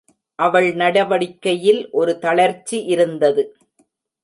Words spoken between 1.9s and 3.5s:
ஒரு தளர்ச்சி இருந்தது.